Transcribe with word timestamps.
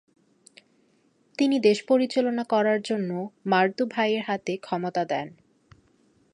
তিনি 1.37 1.57
দেশ 1.59 1.77
পরিচালনা 1.87 2.43
করার 2.43 2.79
জন্য 2.81 3.09
মারুদু 3.45 3.83
ভাইদের 3.85 4.23
হাতে 4.27 4.53
ক্ষমতা 4.57 5.03
দেন। 5.05 5.27